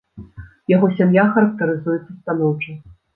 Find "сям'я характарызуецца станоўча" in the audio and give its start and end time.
0.99-2.73